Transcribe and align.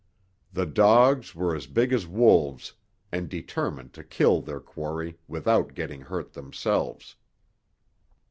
The 0.51 0.65
dogs 0.65 1.35
were 1.35 1.55
as 1.55 1.67
big 1.67 1.93
as 1.93 2.07
wolves 2.07 2.73
and 3.11 3.29
determined 3.29 3.93
to 3.93 4.03
kill 4.03 4.41
their 4.41 4.59
quarry 4.59 5.19
without 5.27 5.75
getting 5.75 6.01
hurt 6.01 6.33
themselves. 6.33 7.17